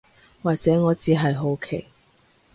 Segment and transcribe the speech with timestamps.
[0.41, 1.85] 或者我只係好奇